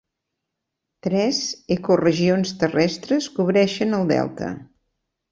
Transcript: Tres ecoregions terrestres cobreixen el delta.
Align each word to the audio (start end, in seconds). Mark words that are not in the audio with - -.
Tres 1.07 1.41
ecoregions 1.75 2.53
terrestres 2.63 3.27
cobreixen 3.35 3.93
el 3.99 4.09
delta. 4.13 4.49